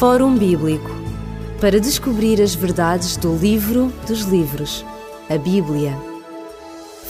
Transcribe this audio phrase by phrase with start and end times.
[0.00, 0.90] Fórum Bíblico
[1.60, 4.82] para descobrir as verdades do livro dos livros,
[5.28, 5.94] a Bíblia.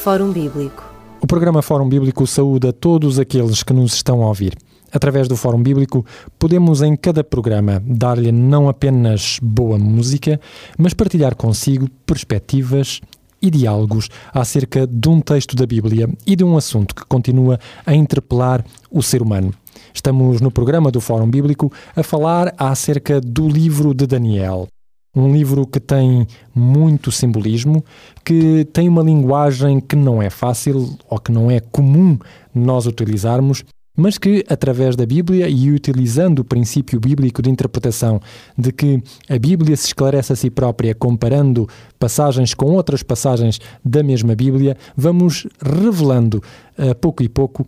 [0.02, 0.92] Fórum Bíblico.
[1.20, 4.58] O programa Fórum Bíblico saúda todos aqueles que nos estão a ouvir.
[4.90, 6.04] Através do Fórum Bíblico,
[6.36, 10.40] podemos em cada programa dar-lhe não apenas boa música,
[10.76, 13.00] mas partilhar consigo perspectivas
[13.40, 17.94] e diálogos acerca de um texto da Bíblia e de um assunto que continua a
[17.94, 19.54] interpelar o ser humano.
[19.92, 24.68] Estamos no programa do Fórum Bíblico a falar acerca do livro de Daniel.
[25.14, 27.84] Um livro que tem muito simbolismo,
[28.24, 32.16] que tem uma linguagem que não é fácil ou que não é comum
[32.54, 33.64] nós utilizarmos,
[34.00, 38.20] mas que, através da Bíblia e utilizando o princípio bíblico de interpretação
[38.56, 41.68] de que a Bíblia se esclarece a si própria comparando
[41.98, 46.42] passagens com outras passagens da mesma Bíblia, vamos revelando
[46.78, 47.66] a pouco e pouco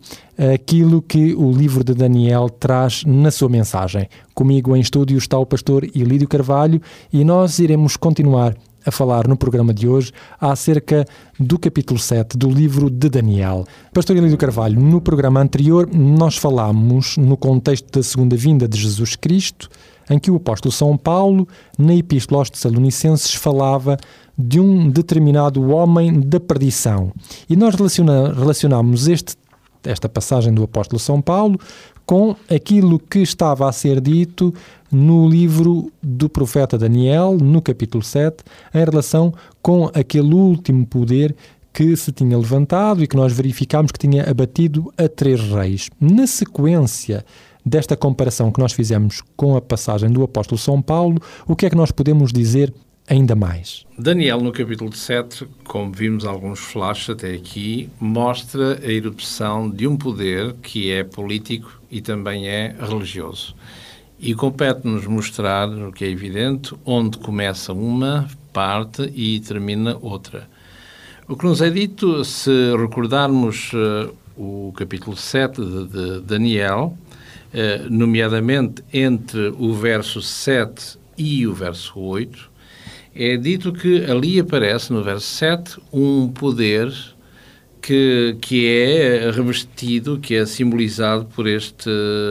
[0.53, 4.09] aquilo que o livro de Daniel traz na sua mensagem.
[4.33, 6.81] Comigo em estúdio está o pastor Ilídio Carvalho
[7.11, 11.05] e nós iremos continuar a falar no programa de hoje acerca
[11.39, 13.65] do capítulo 7 do livro de Daniel.
[13.93, 19.15] Pastor Elídio Carvalho, no programa anterior nós falámos no contexto da segunda vinda de Jesus
[19.15, 19.69] Cristo,
[20.09, 23.97] em que o apóstolo São Paulo, na Epístola aos Tessalonicenses, falava
[24.37, 27.11] de um determinado homem da perdição.
[27.49, 29.35] E nós relaciona, relacionamos este,
[29.83, 31.59] esta passagem do apóstolo São Paulo
[32.05, 34.53] com aquilo que estava a ser dito
[34.93, 41.35] no livro do profeta Daniel, no capítulo 7, em relação com aquele último poder
[41.73, 45.89] que se tinha levantado e que nós verificámos que tinha abatido a três reis.
[45.99, 47.25] Na sequência
[47.65, 51.69] desta comparação que nós fizemos com a passagem do apóstolo São Paulo, o que é
[51.69, 52.71] que nós podemos dizer
[53.09, 53.85] ainda mais?
[53.97, 59.97] Daniel, no capítulo 7, como vimos alguns flashes até aqui, mostra a erupção de um
[59.97, 63.55] poder que é político e também é religioso.
[64.25, 70.47] E compete-nos mostrar, o que é evidente, onde começa uma parte e termina outra.
[71.27, 76.97] O que nos é dito, se recordarmos uh, o capítulo 7 de, de Daniel,
[77.53, 82.49] uh, nomeadamente entre o verso 7 e o verso 8,
[83.13, 86.93] é dito que ali aparece, no verso 7, um poder
[87.81, 91.89] que, que é revestido, que é simbolizado por este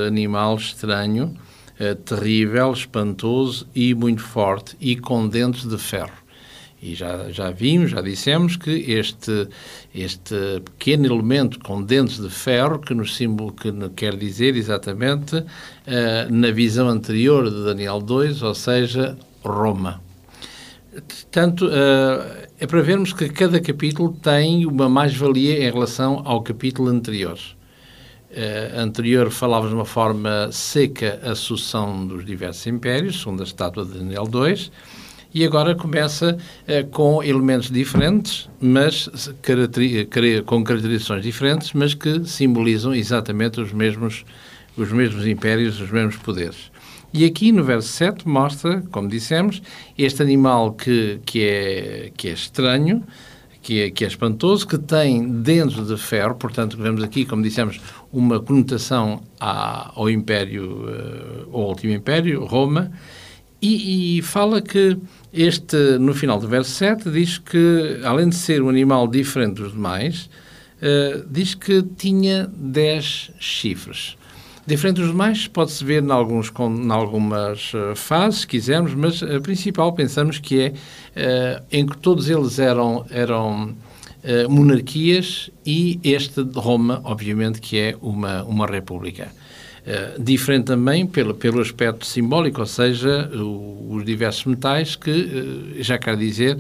[0.09, 1.37] animal estranho,
[1.79, 6.23] eh, terrível, espantoso e muito forte e com dentes de ferro.
[6.83, 9.49] E já, já vimos, já dissemos que este,
[9.95, 10.35] este
[10.65, 15.45] pequeno elemento com dentes de ferro, que nos símbolo que quer dizer exatamente uh,
[16.29, 20.03] na visão anterior de Daniel 2, ou seja, Roma.
[20.91, 26.89] Portanto, uh, é para vermos que cada capítulo tem uma mais-valia em relação ao capítulo
[26.89, 27.39] anterior
[28.33, 33.85] uh, anterior falava de uma forma seca a sucessão dos diversos impérios, segundo a estátua
[33.85, 34.71] de Daniel II,
[35.35, 39.09] e agora começa uh, com elementos diferentes, mas
[40.47, 44.25] com caracterizações diferentes, mas que simbolizam exatamente os mesmos,
[44.77, 46.73] os mesmos impérios, os mesmos poderes.
[47.15, 49.63] E aqui no verso 7 mostra, como dissemos,
[49.99, 53.05] este animal que, que, é, que é estranho,
[53.63, 57.81] que é, que é espantoso, que tem dentro de ferro, portanto, vemos aqui, como dissemos,
[58.13, 62.91] uma conotação à, ao Império, uh, ao último Império, Roma,
[63.61, 64.99] e, e, fala que
[65.33, 69.71] este, no final do verso 7, diz que, além de ser um animal diferente dos
[69.73, 70.29] demais,
[70.79, 74.17] uh, diz que tinha 10 chifres.
[74.65, 80.39] Diferente dos demais, pode-se ver em, algumas uh, fases, se quisermos, mas a principal pensamos
[80.39, 87.01] que é uh, em que todos eles eram, eram uh, monarquias e este de Roma,
[87.03, 89.33] obviamente, que é uma, uma república.
[90.17, 96.17] diferente também pelo, pelo aspecto simbólico, ou seja, o, os diversos metais que, já quer
[96.17, 96.57] dizer,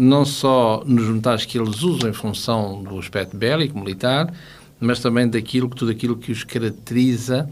[0.00, 4.34] não só nos metais que eles usam em função do aspecto bélico, militar,
[4.80, 7.48] mas também daquilo, tudo aquilo que os caracteriza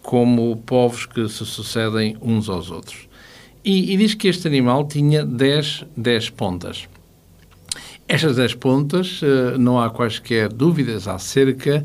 [0.00, 3.08] como povos que se sucedem uns aos outros.
[3.64, 6.88] E, e diz que este animal tinha 10, 10 pontas.
[8.06, 11.84] Estas 10 pontas, eh, não há quaisquer dúvidas acerca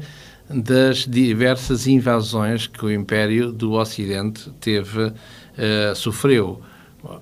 [0.50, 6.62] das diversas invasões que o Império do Ocidente teve, uh, sofreu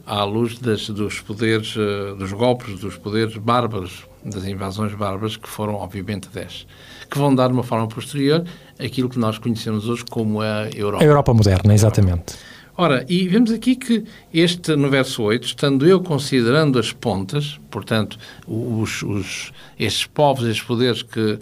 [0.06, 5.48] à luz das, dos poderes, uh, dos golpes, dos poderes bárbaros, das invasões bárbaras, que
[5.48, 6.68] foram, obviamente, 10
[7.12, 8.44] que vão dar de uma forma posterior
[8.80, 11.04] aquilo que nós conhecemos hoje como a Europa.
[11.04, 12.36] A Europa moderna, exatamente.
[12.78, 18.18] Ora, e vemos aqui que este, no verso 8, estando eu considerando as pontas, portanto,
[18.48, 21.38] os, os, estes povos, estes poderes que,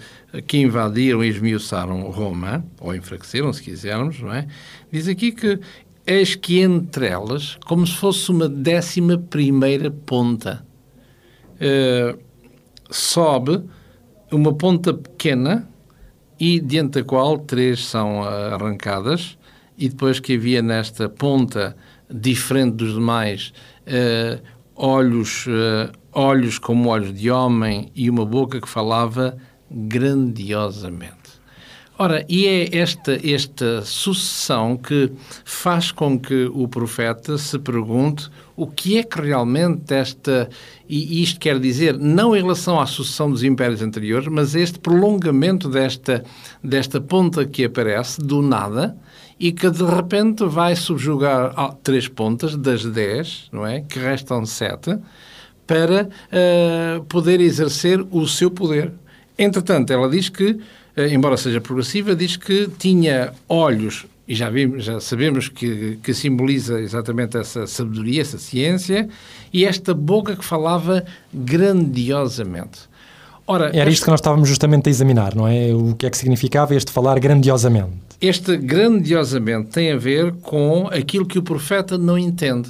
[0.47, 4.47] que invadiram e esmiuçaram Roma, ou enfraqueceram, se quisermos, não é?
[4.91, 5.59] Diz aqui que
[6.05, 10.65] eis que entre elas, como se fosse uma décima primeira ponta,
[11.55, 12.19] uh,
[12.89, 13.63] sobe
[14.31, 15.67] uma ponta pequena
[16.39, 19.37] e diante da qual três são arrancadas
[19.77, 21.75] e depois que havia nesta ponta
[22.09, 23.53] diferente dos demais
[23.87, 24.41] uh,
[24.75, 29.37] olhos uh, olhos como olhos de homem e uma boca que falava
[29.69, 31.18] grandiosamente
[32.01, 35.11] Ora, e é esta, esta sucessão que
[35.43, 40.49] faz com que o profeta se pergunte o que é que realmente esta.
[40.87, 45.67] E isto quer dizer, não em relação à sucessão dos impérios anteriores, mas este prolongamento
[45.67, 46.23] desta,
[46.63, 48.95] desta ponta que aparece do nada
[49.37, 51.53] e que de repente vai subjugar
[51.83, 53.81] três pontas das dez, não é?
[53.81, 54.97] Que restam sete,
[55.67, 58.93] para uh, poder exercer o seu poder.
[59.37, 60.59] Entretanto, ela diz que
[61.07, 66.79] embora seja progressiva, diz que tinha olhos, e já, vimos, já sabemos que, que simboliza
[66.79, 69.09] exatamente essa sabedoria, essa ciência,
[69.51, 71.03] e esta boca que falava
[71.33, 72.89] grandiosamente.
[73.47, 75.73] Ora, Era isto que nós estávamos justamente a examinar, não é?
[75.73, 77.93] O que é que significava este falar grandiosamente?
[78.21, 82.69] Este grandiosamente tem a ver com aquilo que o profeta não entende.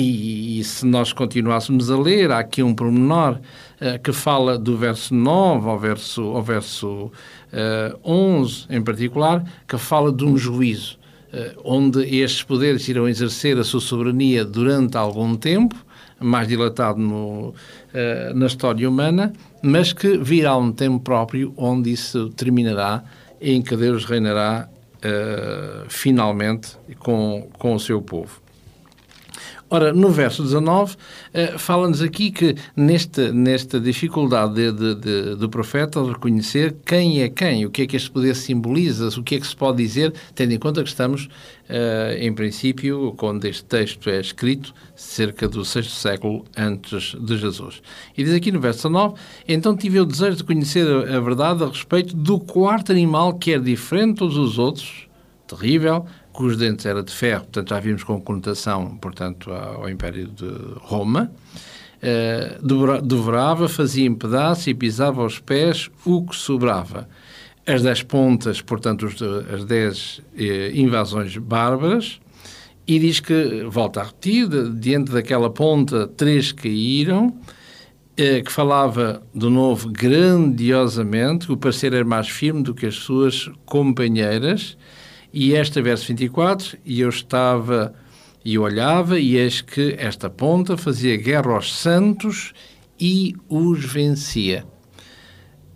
[0.00, 4.76] E, e, se nós continuássemos a ler, há aqui um pormenor uh, que fala do
[4.76, 7.12] verso 9 ao verso, ao verso uh,
[7.52, 11.00] eh, 11, em particular, que fala de um juízo,
[11.32, 15.74] uh, onde estes poderes irão exercer a sua soberania durante algum tempo,
[16.20, 17.54] mais dilatado no,
[18.34, 23.02] na história humana, mas que virá um tempo próprio onde isso terminará,
[23.40, 24.68] em que Deus reinará
[25.88, 28.47] finalmente com, com o seu povo.
[29.70, 35.50] Ora, no verso 19, uh, fala-nos aqui que nesta, nesta dificuldade de, de, de, do
[35.50, 39.40] profeta reconhecer quem é quem, o que é que este poder simboliza, o que é
[39.40, 44.08] que se pode dizer, tendo em conta que estamos, uh, em princípio, quando este texto
[44.08, 47.82] é escrito, cerca do sexto século antes de Jesus.
[48.16, 49.16] E diz aqui no verso 19,
[49.46, 53.52] então tive o desejo de conhecer a, a verdade a respeito do quarto animal que
[53.52, 55.06] é diferente de todos os outros,
[55.46, 56.06] terrível,
[56.38, 61.32] cujos dentes era de ferro, portanto já vimos com conotação, portanto, ao Império de Roma,
[62.00, 67.08] uh, devorava, fazia em pedaços e pisava aos pés o que sobrava.
[67.66, 69.04] As dez pontas, portanto,
[69.52, 72.20] as dez eh, invasões bárbaras,
[72.86, 77.36] e diz que, volta a repetir, de, diante daquela ponta, três caíram,
[78.16, 83.50] eh, que falava, de novo, grandiosamente, o parecer era mais firme do que as suas
[83.66, 84.78] companheiras,
[85.32, 87.94] e este verso 24, e eu estava
[88.44, 92.52] e olhava, e eis que esta ponta fazia guerra aos santos
[92.98, 94.64] e os vencia.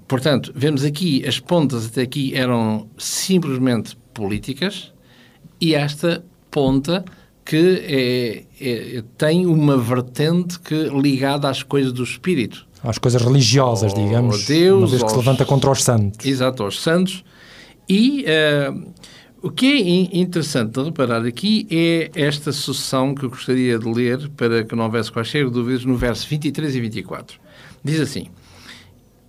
[0.08, 4.92] Portanto, vemos aqui, as pontas até aqui eram simplesmente políticas,
[5.60, 7.04] e esta ponta
[7.44, 12.66] que é, é, tem uma vertente que ligada às coisas do espírito.
[12.82, 14.46] Às coisas religiosas, digamos.
[14.46, 16.26] Deus, uma vez que aos, se levanta contra os santos.
[16.26, 17.24] Exato, aos santos.
[17.88, 18.92] E uh,
[19.42, 19.66] o que
[20.12, 24.74] é interessante de reparar aqui é esta sucessão que eu gostaria de ler para que
[24.76, 27.40] não houvesse quaisquer dúvidas no verso 23 e 24.
[27.82, 28.28] Diz assim: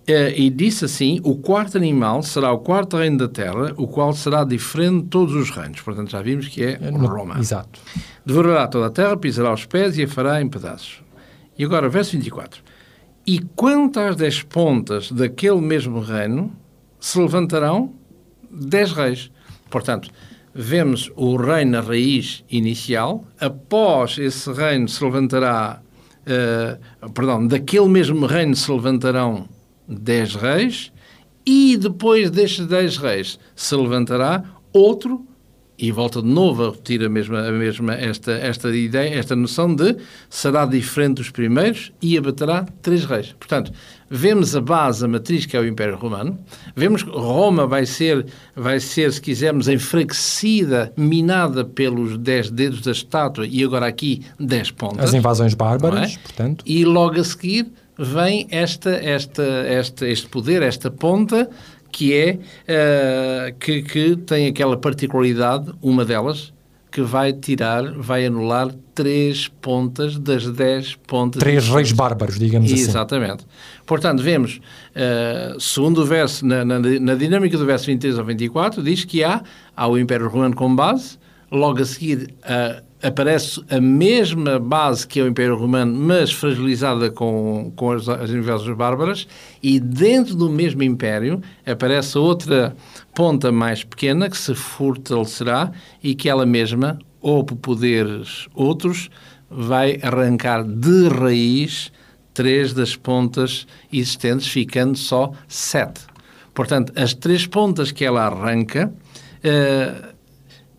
[0.06, 4.12] eh, E disse assim: O quarto animal será o quarto reino da terra, o qual
[4.12, 5.80] será diferente de todos os reinos.
[5.80, 7.36] Portanto, já vimos que é, é Roma.
[7.36, 7.80] Exato.
[8.24, 11.02] Devorará toda a terra, pisará os pés e a fará em pedaços.
[11.58, 12.62] E agora, verso 24:
[13.26, 16.52] E quanto às dez pontas daquele mesmo reino,
[17.00, 17.92] se levantarão
[18.48, 19.33] dez reis
[19.74, 20.08] Portanto,
[20.54, 25.82] vemos o reino na raiz inicial, após esse reino se levantará,
[27.02, 29.48] uh, perdão, daquele mesmo reino se levantarão
[29.88, 30.92] dez reis,
[31.44, 35.26] e depois destes dez reis se levantará outro
[35.78, 39.74] e volta de novo a repetir a mesma, a mesma esta, esta ideia, esta noção
[39.74, 39.96] de
[40.30, 43.34] será diferente dos primeiros e abaterá três reis.
[43.38, 43.72] Portanto,
[44.08, 46.38] vemos a base, a matriz que é o Império Romano,
[46.76, 52.92] vemos que Roma vai ser, vai ser, se quisermos, enfraquecida, minada pelos dez dedos da
[52.92, 55.06] estátua e agora aqui dez pontas.
[55.06, 56.18] As invasões bárbaras, é?
[56.18, 56.64] portanto.
[56.66, 57.66] E logo a seguir
[57.98, 61.48] vem esta, esta, esta, este poder, esta ponta,
[61.94, 66.52] que é uh, que, que tem aquela particularidade, uma delas,
[66.90, 71.38] que vai tirar, vai anular três pontas das dez pontas.
[71.38, 72.88] Três reis bárbaros, digamos Exatamente.
[72.88, 72.90] assim.
[72.90, 73.46] Exatamente.
[73.86, 74.60] Portanto, vemos,
[74.90, 79.22] uh, segundo o verso, na, na, na, dinâmica do verso 23 ao 24, diz que
[79.22, 79.40] há,
[79.76, 81.16] há o Império Romano como base,
[81.50, 87.10] logo a seguir uh, aparece a mesma base que é o Império Romano, mas fragilizada
[87.10, 89.28] com, com as, as invasões bárbaras,
[89.62, 92.74] e dentro do mesmo Império aparece outra
[93.14, 95.70] ponta mais pequena que se fortalecerá
[96.02, 99.10] e que ela mesma, ou por poderes outros,
[99.50, 101.92] vai arrancar de raiz
[102.32, 106.00] três das pontas existentes, ficando só sete.
[106.52, 108.92] Portanto, as três pontas que ela arranca
[109.44, 110.13] uh,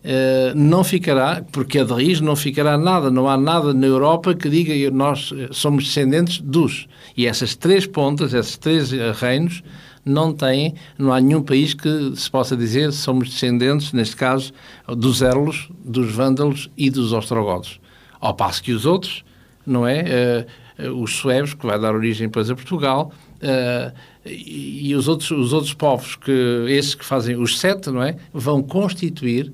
[0.06, 4.34] uh, não ficará, porque a de raiz não ficará nada, não há nada na Europa
[4.34, 6.86] que diga que nós somos descendentes dos.
[7.16, 9.62] E essas três pontas, esses três reinos,
[10.04, 14.52] não têm, não há nenhum país que se possa dizer somos descendentes, neste caso,
[14.86, 17.80] dos Erlos, dos Vândalos e dos Ostrogodos.
[18.20, 19.24] Ao passo que os outros,
[19.66, 20.46] não é?
[20.94, 23.92] Os suevos, que vai dar origem depois a Portugal, uh,
[24.24, 28.16] e, e os outros, os outros povos, que esses que fazem os sete, não é?
[28.32, 29.52] Vão constituir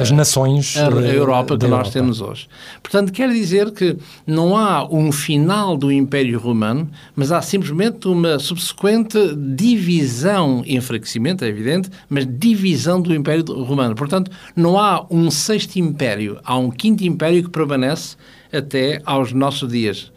[0.00, 1.90] as nações a, a Europa que nós Europa.
[1.90, 2.48] temos hoje.
[2.82, 3.96] Portanto, quer dizer que
[4.26, 11.48] não há um final do Império Romano, mas há simplesmente uma subsequente divisão, enfraquecimento, é
[11.48, 13.94] evidente, mas divisão do Império Romano.
[13.94, 18.16] Portanto, não há um sexto império, há um quinto império que permanece
[18.52, 20.12] até aos nossos dias.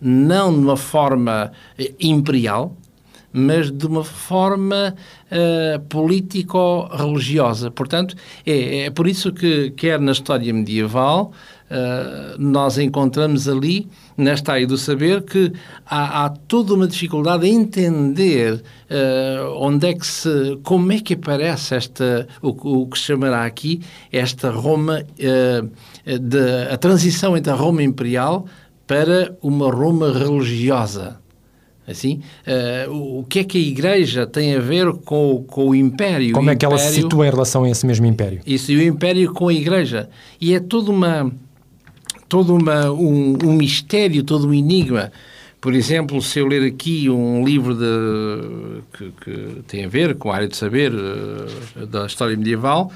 [0.00, 2.76] Não de uma forma eh, imperial,
[3.36, 4.96] mas de uma forma
[5.30, 7.70] uh, político-religiosa.
[7.70, 8.16] Portanto,
[8.46, 11.32] é, é, por isso que, quer na história medieval,
[11.70, 15.52] uh, nós encontramos ali, nesta área do saber, que
[15.84, 21.12] há, há toda uma dificuldade em entender uh, onde é que se, como é que
[21.12, 25.04] aparece esta, o, o que se chamará aqui, esta Roma,
[26.06, 28.46] de, a transição entre a Roma imperial
[28.86, 31.18] para uma Roma religiosa
[31.86, 36.32] assim, uh, o que é que a Igreja tem a ver com, com o Império?
[36.32, 38.40] Como o é que ela se situa em relação a esse mesmo Império?
[38.46, 40.08] Isso, e o Império com a Igreja.
[40.40, 41.32] E é toda uma,
[42.28, 45.12] todo uma, um, um mistério, todo um enigma.
[45.60, 50.30] Por exemplo, se eu ler aqui um livro de, que, que tem a ver com
[50.30, 52.92] a área de saber uh, da história medieval,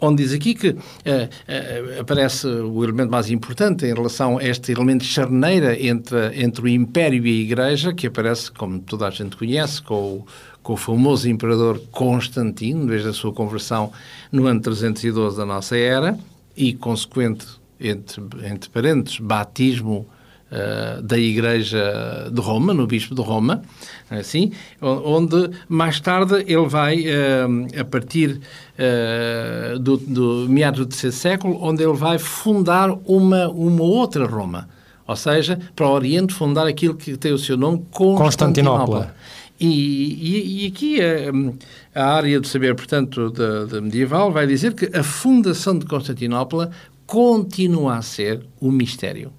[0.00, 4.72] onde diz aqui que uh, uh, aparece o elemento mais importante em relação a este
[4.72, 9.10] elemento de charneira entre, entre o Império e a Igreja, que aparece, como toda a
[9.10, 10.26] gente conhece, com o,
[10.62, 13.92] com o famoso imperador Constantino, desde a sua conversão
[14.32, 16.18] no ano 312 da nossa era,
[16.56, 17.46] e consequente,
[17.78, 20.06] entre, entre parentes, batismo
[20.50, 23.62] uh, da Igreja de Roma, no Bispo de Roma,
[24.10, 28.40] assim, onde mais tarde ele vai, uh, a partir
[28.78, 34.68] uh, do, do meados do terceiro século, onde ele vai fundar uma, uma outra Roma.
[35.06, 38.24] Ou seja, para o Oriente fundar aquilo que tem o seu nome, Constantinopla.
[38.24, 39.14] Constantinopla.
[39.60, 44.72] E, e, e, aqui a, a, área do saber, portanto, da, da, medieval, vai dizer
[44.72, 46.70] que a fundação de Constantinopla
[47.06, 49.30] continua a ser um mistério.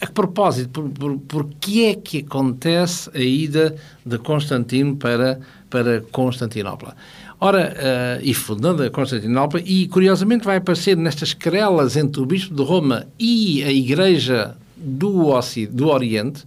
[0.00, 5.38] A propósito, por, por, por que é que acontece a ida de Constantino para,
[5.68, 6.96] para Constantinopla?
[7.38, 12.54] Ora, uh, e fundando a Constantinopla, e curiosamente vai aparecer nestas querelas entre o Bispo
[12.54, 15.38] de Roma e a Igreja do,
[15.70, 16.44] do Oriente,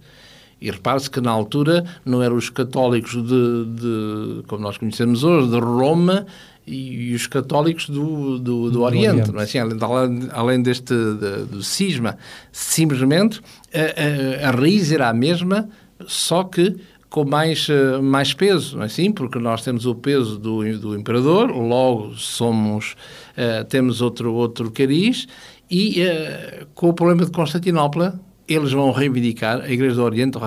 [0.60, 5.50] e repare-se que na altura não eram os católicos de, de, como nós conhecemos hoje,
[5.50, 6.26] de Roma
[6.66, 9.36] e, e os católicos do, do, do, Oriente, Oriente.
[9.38, 12.16] Assim, além, além deste de, do cisma.
[12.50, 13.40] Simplesmente
[13.72, 15.68] a, a, a raiz era a mesma,
[16.06, 16.76] só que
[17.14, 17.68] com mais,
[18.02, 19.12] mais peso, não é assim?
[19.12, 22.96] Porque nós temos o peso do, do imperador, logo somos,
[23.38, 25.28] uh, temos outro, outro cariz,
[25.70, 28.18] e uh, com o problema de Constantinopla,
[28.48, 30.38] eles vão reivindicar, a Igreja do Oriente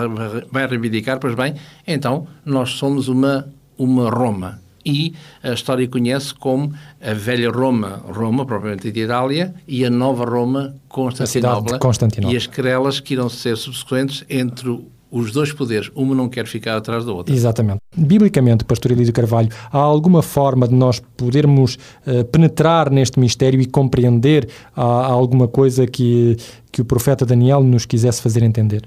[0.51, 1.55] vai reivindicar, pois bem,
[1.87, 3.47] então nós somos uma,
[3.77, 4.59] uma Roma.
[4.87, 5.13] E
[5.43, 10.75] a história conhece como a velha Roma, Roma, propriamente de Itália, e a nova Roma,
[10.87, 11.79] Constantinopla.
[11.79, 12.33] Constantinopla.
[12.33, 14.79] E as querelas que irão ser subsequentes entre
[15.09, 17.33] os dois poderes, uma não quer ficar atrás da outra.
[17.33, 17.79] Exatamente.
[17.95, 23.65] Biblicamente, Pastor Elísio Carvalho, há alguma forma de nós podermos uh, penetrar neste mistério e
[23.65, 26.35] compreender há, há alguma coisa que,
[26.71, 28.83] que o profeta Daniel nos quisesse fazer entender?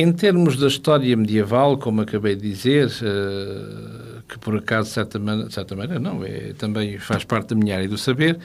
[0.00, 5.18] Em termos da história medieval, como acabei de dizer, uh, que por acaso, de certa,
[5.18, 8.38] maneira, de certa maneira, não, é, também faz parte da minha área do saber,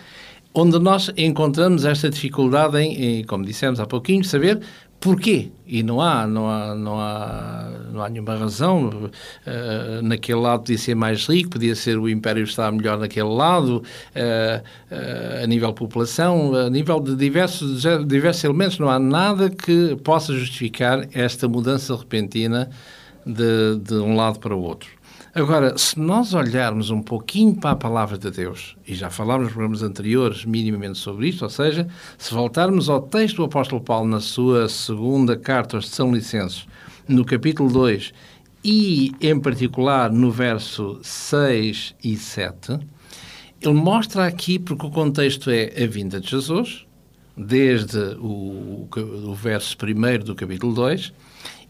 [0.51, 4.61] onde nós encontramos esta dificuldade em, em, como dissemos há pouquinho, saber
[5.03, 5.51] Porquê?
[5.67, 7.62] E não há, não há, não há,
[7.93, 8.87] não há nenhuma razão.
[8.89, 13.83] Uh, naquele lado podia ser mais rico, podia ser o Império estar melhor naquele lado,
[14.15, 18.79] uh, a nível população, a nível de diversos, diversos elementos.
[18.79, 22.69] Não há nada que possa justificar esta mudança repentina
[23.25, 24.89] de, de um lado para o outro.
[25.35, 29.53] Agora, se nós olharmos um pouquinho para a palavra de Deus, e já falámos nos
[29.53, 31.87] programas anteriores minimamente sobre isto, ou seja,
[32.19, 36.67] se voltarmos ao texto do apóstolo Paulo na sua segunda carta aos São Licenses,
[37.07, 38.13] no capítulo 2,
[38.63, 42.79] e em particular no verso 6 e 7,
[43.61, 46.85] ele mostra aqui, porque o contexto é a vinda de Jesus,
[47.35, 51.13] desde o, o verso 1 do capítulo 2,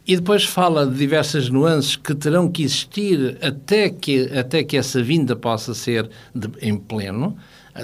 [0.06, 5.02] e depois fala de diversas nuances que terão que existir até que, até que essa
[5.02, 7.38] vinda possa ser de, em pleno.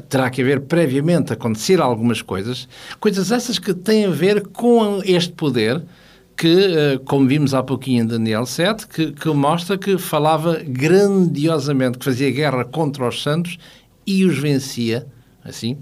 [0.07, 2.67] Terá que haver previamente acontecer algumas coisas,
[2.99, 5.81] coisas essas que têm a ver com este poder,
[6.39, 11.97] que, eh, como vimos há pouquinho em Daniel 7, que, que, mostra que falava grandiosamente,
[11.97, 13.57] que fazia guerra contra os santos
[14.07, 15.05] e os vencia,
[15.43, 15.77] assim.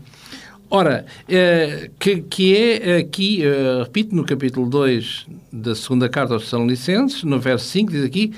[0.67, 6.51] Ora, eh, que, que é aqui, eh, repito, no capítulo 2 da segunda carta aos
[6.51, 8.33] Licenses, no verso 5, diz aqui,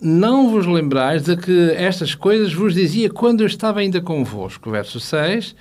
[0.00, 4.70] não vos lembrais de que estas coisas vos dizia quando eu estava ainda convosco.
[4.70, 5.54] Verso 6,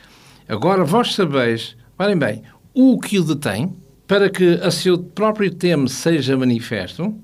[0.48, 2.44] agora vós sabeis, parem bem,
[2.74, 3.76] o que o detém,
[4.12, 7.16] para que a seu próprio tempo seja manifesto,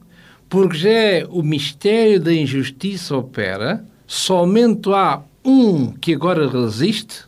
[0.47, 7.25] porque já é o mistério da injustiça opera, somente há um que agora resiste,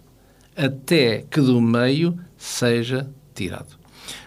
[0.55, 3.77] até que do meio seja tirado.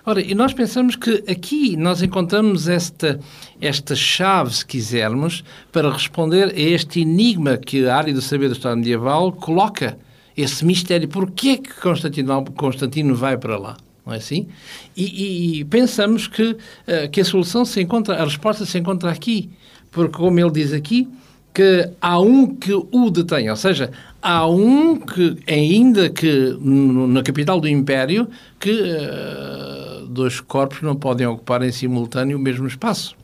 [0.05, 3.19] Ora, e nós pensamos que aqui nós encontramos esta,
[3.59, 8.55] esta chave, se quisermos, para responder a este enigma que a área do saber do
[8.55, 9.97] Estado medieval coloca,
[10.37, 11.09] esse mistério.
[11.09, 13.79] Porquê é que Constantino, Constantino vai para lá?
[14.05, 14.49] Não é assim?
[14.97, 19.51] E, e pensamos que, uh, que a solução se encontra, a resposta se encontra aqui,
[19.91, 21.09] porque como ele diz aqui,
[21.55, 23.91] que há um que o detém, ou seja,
[24.23, 28.29] há um que, ainda que na capital do Império,
[28.59, 33.15] que uh, dois corpos não podem ocupar em simultâneo o mesmo espaço.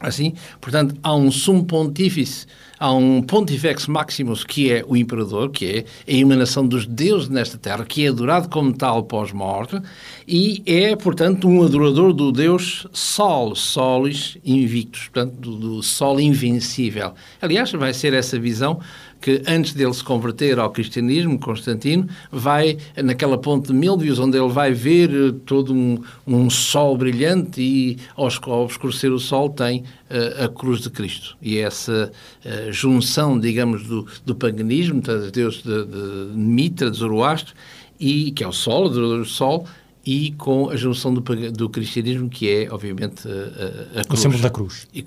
[0.00, 2.46] Assim, portanto, há um sumo pontífice
[2.78, 5.66] há um Pontifex Maximus, que é o imperador, que
[6.06, 9.80] é a emanação dos deuses nesta terra, que é adorado como tal pós-morte,
[10.26, 17.12] e é, portanto, um adorador do deus Sol, Solis Invictus, portanto, do, do Sol invencível.
[17.40, 18.80] Aliás, vai ser essa visão
[19.24, 24.52] que antes dele se converter ao cristianismo, Constantino, vai naquela ponte de Milvius, onde ele
[24.52, 28.28] vai ver eh, todo um, um sol brilhante e ao
[28.62, 29.82] obscurecer o sol tem
[30.44, 31.36] a cruz de Cristo.
[31.40, 32.12] E essa
[32.44, 37.54] uh, junção, digamos, do, do paganismo, dos deuses de, de Mitra, de Zoroastro,
[37.98, 39.66] e, que é o sol, o sol,
[40.06, 41.20] e com a junção do,
[41.52, 44.20] do cristianismo, que é, obviamente, a, a cruz.
[44.20, 44.86] O símbolo da cruz.
[44.92, 45.04] E,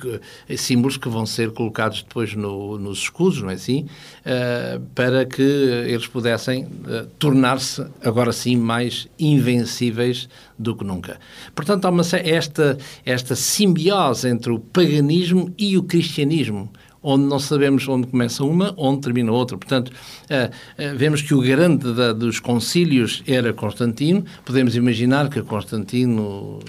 [0.50, 3.86] e, símbolos que vão ser colocados depois no, nos escudos, não é assim?
[4.26, 11.20] Uh, para que eles pudessem uh, tornar-se, agora sim, mais invencíveis do que nunca.
[11.54, 17.88] Portanto, há uma, esta, esta simbiose entre o paganismo e o cristianismo onde não sabemos
[17.88, 19.58] onde começa uma, onde termina outra.
[19.58, 24.24] Portanto, uh, uh, vemos que o garante da, dos concílios era Constantino.
[24.46, 26.60] Podemos imaginar que Constantino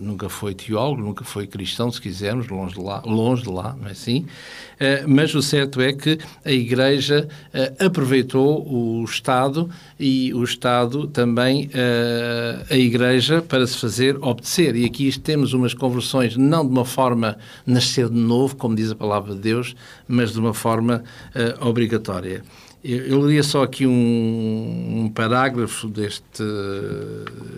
[0.00, 3.88] nunca foi teólogo, nunca foi cristão, se quisermos, longe de lá, longe de lá não
[3.88, 4.26] é assim?
[4.74, 11.06] Uh, mas o certo é que a Igreja uh, aproveitou o Estado e o Estado
[11.08, 14.76] também uh, a Igreja para se fazer obedecer.
[14.76, 18.96] E aqui temos umas conversões não de uma forma nascer de novo, como diz a
[18.96, 19.74] palavra de Deus,
[20.06, 21.02] mas de uma forma
[21.60, 22.42] obrigatória.
[22.82, 26.44] Eu, eu leria só aqui um, um, parágrafo deste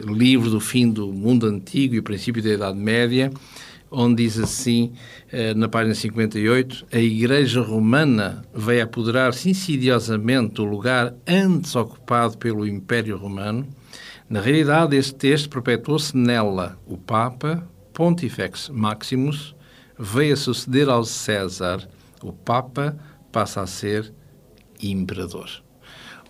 [0.07, 3.31] livro do fim do mundo antigo e princípio da Idade Média,
[3.91, 4.93] onde diz assim,
[5.31, 12.67] eh, na página 58, a Igreja Romana veio apoderar-se insidiosamente do lugar antes ocupado pelo
[12.67, 13.67] Império Romano.
[14.29, 16.79] Na realidade, este texto perpetuou-se nela.
[16.87, 19.55] O Papa, Pontifex Maximus,
[19.99, 21.87] veio a suceder ao César.
[22.23, 22.97] O Papa
[23.33, 24.15] passa a ser
[24.83, 25.49] imperador.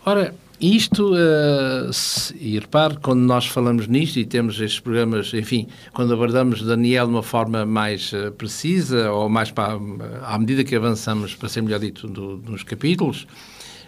[0.05, 5.67] Ora, isto, uh, se, e repare, quando nós falamos nisto e temos estes programas, enfim,
[5.93, 9.79] quando abordamos Daniel de uma forma mais uh, precisa ou mais para,
[10.23, 13.27] à medida que avançamos, para ser melhor dito, do, nos capítulos,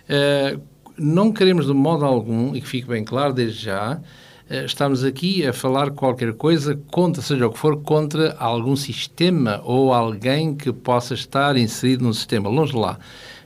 [0.09, 0.61] uh,
[0.96, 4.01] não queremos de modo algum, e que fique bem claro desde já,
[4.64, 9.94] estamos aqui a falar qualquer coisa contra, seja o que for, contra algum sistema ou
[9.94, 12.48] alguém que possa estar inserido num sistema.
[12.48, 12.98] Longe lá.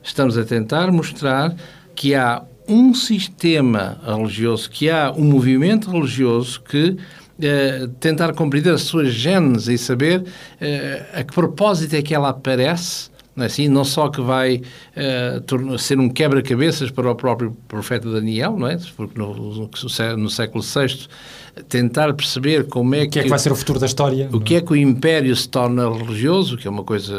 [0.03, 1.55] Estamos a tentar mostrar
[1.95, 6.97] que há um sistema religioso, que há um movimento religioso que
[7.41, 10.25] eh, tentar compreender as suas genes e saber
[10.61, 13.11] eh, a que propósito é que ela aparece,
[13.45, 13.69] assim?
[13.69, 14.63] não só que vai
[14.95, 15.43] eh,
[15.79, 18.79] ser um quebra-cabeças para o próprio profeta Daniel, não é?
[18.97, 19.69] porque no,
[20.17, 21.09] no século VI
[21.69, 23.07] tentar perceber como é que...
[23.07, 24.29] O que é que vai ser o futuro da história?
[24.33, 27.15] O que é que o império se torna religioso, que é uma coisa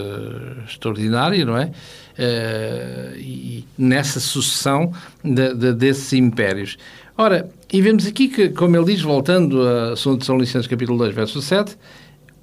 [0.67, 1.65] extraordinária, não é?
[1.65, 4.91] Uh, e nessa sucessão
[5.23, 6.77] de, de, desses impérios.
[7.15, 11.13] Ora, e vemos aqui que, como ele diz, voltando a 2 São Licenças capítulo 2,
[11.13, 11.77] verso 7,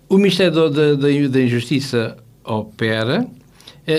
[0.09, 3.44] o mistério da, da injustiça opera, uh,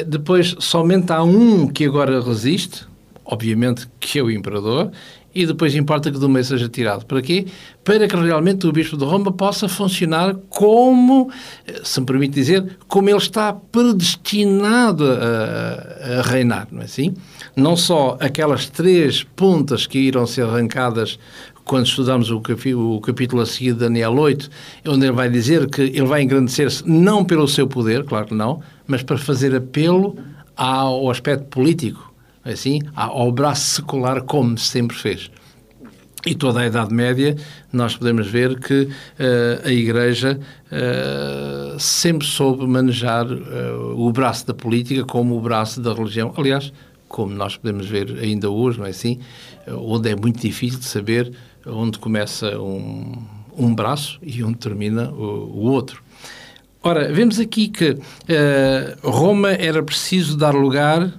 [0.08, 2.86] depois somente há um que agora resiste,
[3.24, 4.92] obviamente que é o imperador,
[5.36, 7.06] e depois importa que do meio seja tirado.
[7.06, 7.46] Para quê?
[7.84, 11.30] Para que realmente o Bispo de Roma possa funcionar como,
[11.84, 17.14] se me permite dizer, como ele está predestinado a, a reinar, não é assim?
[17.54, 21.20] Não só aquelas três pontas que irão ser arrancadas
[21.66, 24.50] quando estudamos o, o, capítulo a seguir de Daniel 8,
[24.88, 28.62] onde ele vai dizer que ele vai engrandecer-se não pelo seu poder, claro que não,
[28.88, 30.16] mas para fazer apelo
[30.56, 32.14] ao aspecto político
[32.46, 35.32] assim, ao braço secular, como sempre fez.
[36.26, 37.36] E toda a Idade Média,
[37.72, 38.90] nós podemos ver que uh,
[39.68, 40.40] a Igreja
[40.72, 46.34] uh, sempre soube manejar uh, o braço da política como o braço da religião.
[46.36, 46.74] Aliás,
[47.08, 49.20] como nós podemos ver ainda hoje, não é assim?
[49.68, 51.32] Onde é muito difícil de saber
[51.66, 53.24] onde começa um,
[53.58, 56.04] um braço e onde termina o, o outro.
[56.84, 57.98] Ora, vemos aqui que
[59.04, 61.12] Roma era preciso dar lugar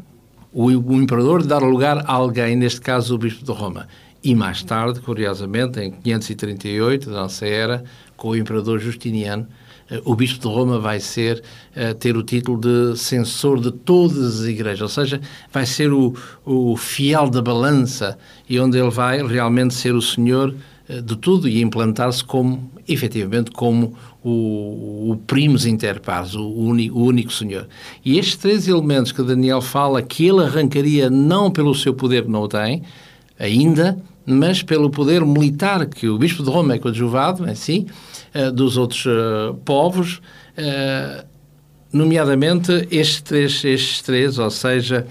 [0.57, 3.87] o, o imperador dar lugar a alguém, neste caso o bispo de Roma.
[4.25, 7.85] E mais tarde, curiosamente, em 538 da nossa era,
[8.17, 9.47] com o imperador Justiniano,
[10.05, 11.43] o bispo de Roma vai ser
[11.77, 15.21] uh, ter o título de censor de todas as igrejas, ou seja,
[15.53, 18.19] vai ser o, o fiel da balança
[18.49, 20.55] e onde ele vai realmente ser o senhor
[20.89, 23.95] uh, de tudo e implantar-se como, efetivamente, como
[24.25, 27.69] o, o primus inter pares, o, o, único Senhor.
[28.05, 32.31] E estes três elementos que Daniel fala que ele arrancaria não pelo seu poder que
[32.31, 32.83] não o tem,
[33.39, 37.87] ainda, mas pelo poder militar que o Bispo de Roma é coadjuvado, é assim,
[38.35, 40.21] uh, dos outros uh, povos,
[40.59, 41.25] uh,
[41.93, 45.07] nomeadamente estes três, estes três, ou seja,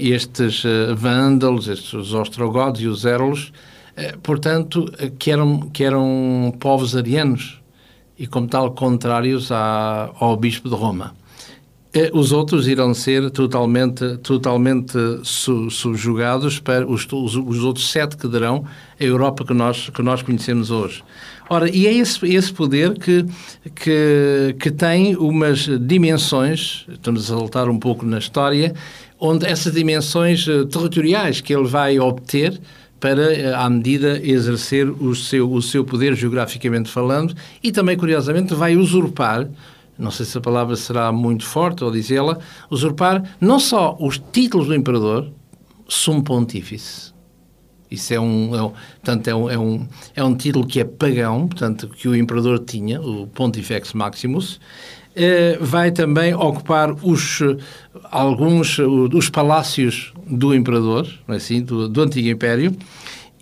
[0.00, 0.64] estes
[0.96, 3.52] vândalos, estes ostrogodos e os érolos,
[4.22, 7.62] portanto, que eram, que eram povos arianos,
[8.18, 11.14] e, como tal, contrários à, ao Bispo de Roma.
[12.14, 18.26] Os outros irão ser totalmente, totalmente su, subjugados para os, os, os, outros sete que
[18.26, 18.64] darão
[18.98, 21.04] a Europa que nós, que nós conhecemos hoje.
[21.50, 23.26] Ora, e é esse, esse poder que,
[23.74, 28.74] que, que tem umas dimensões, estamos a saltar um pouco na história,
[29.20, 32.58] onde essas dimensões eh, territoriais que ele vai obter,
[32.98, 38.54] para, eh, à medida, exercer o seu, o seu poder geograficamente falando e também, curiosamente,
[38.54, 39.46] vai usurpar
[40.02, 42.38] não sei se a palavra será muito forte ou dizê-la,
[42.68, 45.30] usurpar não só os títulos do imperador,
[45.88, 47.12] sumo pontífice.
[47.90, 50.84] Isso é um, é um, portanto, é um, é, um, é um título que é
[50.84, 54.58] pagão, portanto, que o imperador tinha, o Pontifex Maximus,
[55.14, 57.40] eh, vai também ocupar os,
[58.10, 58.78] alguns
[59.10, 62.74] dos palácios do imperador, é assim, do, do antigo império,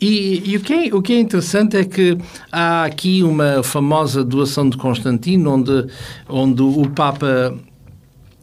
[0.00, 2.16] e, e, o, que é, o que é interessante é que
[2.50, 5.86] há aqui uma famosa doação de Constantino, onde,
[6.28, 7.54] onde o Papa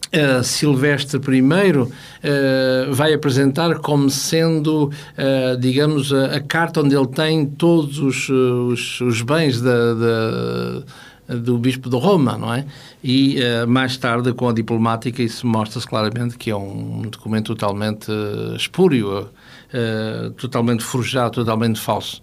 [0.08, 7.08] Uh, Silvestre I uh, vai apresentar como sendo, uh, digamos, a, a, carta onde ele
[7.08, 10.82] tem todos os, os, os bens da, da
[11.28, 12.64] do Bispo de Roma, não é?
[13.04, 18.10] E uh, mais tarde, com a diplomática, isso mostra-se claramente que é um documento totalmente
[18.10, 22.22] uh, espúrio, uh, totalmente forjado, totalmente falso.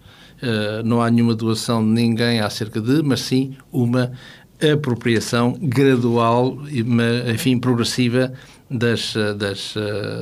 [0.84, 4.12] não há nenhuma doação de ninguém acerca de, mas sim uma
[4.60, 6.58] apropriação gradual
[7.32, 8.32] enfim, progressiva
[8.70, 9.74] das, das,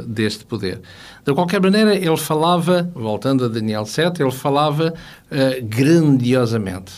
[0.07, 0.81] deste poder.
[1.25, 4.95] De qualquer maneira, ele falava, voltando a Daniel 7, ele falava
[5.63, 6.93] grandiosamente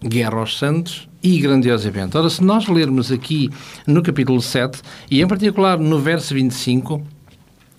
[0.00, 2.16] guerra aos santos e grandiosamente.
[2.16, 3.50] Ora, se nós lermos aqui
[3.86, 4.80] no capítulo 7,
[5.10, 7.02] e em particular no verso 25,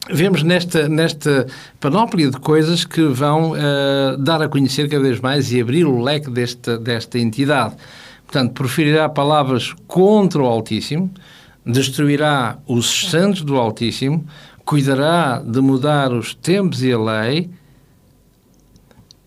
[0.09, 1.47] vemos nesta, nesta
[1.79, 6.01] panóplia de coisas que vão uh, dar a conhecer cada vez mais e abrir o
[6.01, 7.75] leque desta, desta entidade.
[8.25, 11.11] Portanto, proferirá palavras contra o Altíssimo,
[11.65, 14.25] destruirá os santos do Altíssimo,
[14.65, 17.49] cuidará de mudar os tempos e a lei,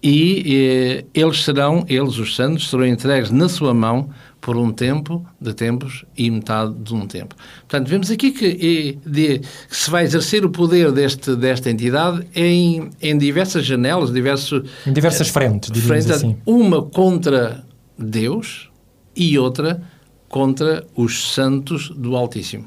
[0.04, 5.24] e eh, eles serão, eles, os santos, serão entregues na sua mão por um tempo
[5.40, 7.34] de tempos e metade de um tempo.
[7.60, 12.26] Portanto, vemos aqui que, eh, de, que se vai exercer o poder deste, desta entidade
[12.34, 16.36] em, em diversas janelas, diversos, em diversas eh, frentes, frentes, assim.
[16.44, 17.64] Uma contra
[17.98, 18.68] Deus
[19.16, 19.80] e outra
[20.28, 22.66] contra os santos do Altíssimo.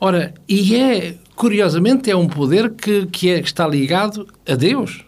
[0.00, 5.03] Ora, e é, curiosamente, é um poder que, que, é, que está ligado a Deus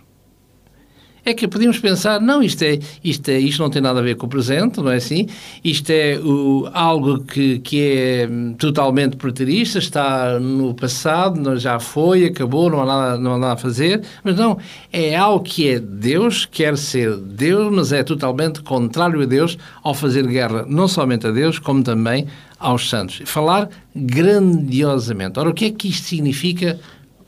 [1.27, 4.15] é que podíamos pensar, não, isto, é, isto, é, isto não tem nada a ver
[4.15, 5.27] com o presente, não é assim?
[5.65, 12.71] Isto é o, algo que, que é totalmente preterista, está no passado, já foi, acabou,
[12.71, 14.57] não há, nada, não há nada a fazer, mas não,
[14.93, 19.95] é algo que é Deus, quer ser Deus, mas é totalmente contrário a Deus ao
[19.95, 23.21] fazer guerra, não somente a Deus, como também aos santos.
[23.25, 25.41] Falar grandiosamente.
[25.41, 26.79] Ora, o que é que isto significa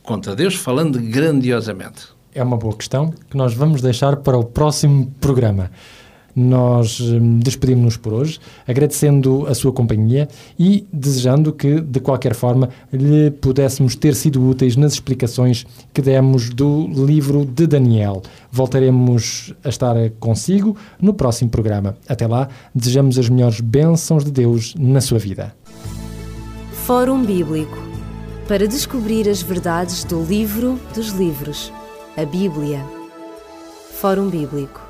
[0.05, 2.18] contra Deus falando grandiosamente?
[2.39, 5.73] É uma boa questão que nós vamos deixar para o próximo programa.
[6.37, 12.69] Nós hum, despedimos-nos por hoje, agradecendo a sua companhia e desejando que, de qualquer forma,
[12.93, 18.23] lhe pudéssemos ter sido úteis nas explicações que demos do livro de Daniel.
[18.53, 21.97] Voltaremos a estar consigo no próximo programa.
[22.09, 25.53] Até lá, desejamos as melhores bênçãos de Deus na sua vida.
[26.85, 27.89] Fórum Bíblico
[28.47, 31.71] para descobrir as verdades do livro dos livros,
[32.19, 32.85] a Bíblia.
[34.01, 34.88] Fórum Bíblico